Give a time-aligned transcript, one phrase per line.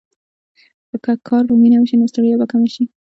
[1.05, 2.83] که کار په مینه وشي، نو ستړیا به کمه شي.